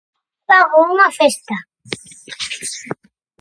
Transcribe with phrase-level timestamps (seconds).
[0.47, 1.55] Fago unha festa.